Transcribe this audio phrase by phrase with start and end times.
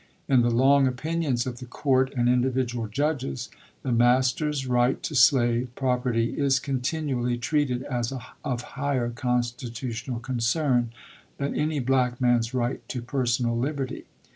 [0.27, 3.51] In the long opinions of the court and individual judges,
[3.83, 8.11] the master's right to slave property is continually treated as
[8.43, 10.89] of higher consti tutional concern
[11.37, 14.05] than any black man's right to personal liberty.